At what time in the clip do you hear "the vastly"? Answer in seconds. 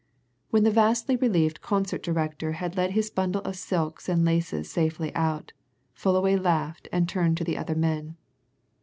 0.63-1.15